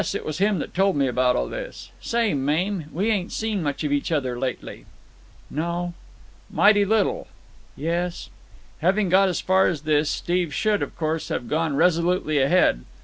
It 0.15 0.25
was 0.25 0.39
him 0.39 0.57
that 0.57 0.73
told 0.73 0.95
me 0.95 1.05
about 1.07 1.35
all 1.35 1.47
this. 1.47 1.91
Say, 2.01 2.33
Mame, 2.33 2.85
we 2.91 3.11
ain't 3.11 3.31
seen 3.31 3.61
much 3.61 3.83
of 3.83 3.91
each 3.91 4.11
other 4.11 4.35
lately." 4.35 4.85
"No." 5.47 5.93
"Mighty 6.49 6.83
little." 6.85 7.27
"Yes." 7.77 8.31
Having 8.79 9.09
got 9.09 9.29
as 9.29 9.41
far 9.41 9.67
as 9.67 9.81
this, 9.81 10.09
Steve 10.09 10.55
should, 10.55 10.81
of 10.81 10.97
course, 10.97 11.29
have 11.29 11.47
gone 11.47 11.75
resolutely 11.75 12.39
ahead. 12.39 12.83